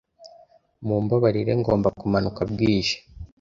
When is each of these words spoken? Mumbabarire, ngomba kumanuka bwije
Mumbabarire, 0.87 1.53
ngomba 1.61 1.87
kumanuka 1.99 2.41
bwije 2.51 2.95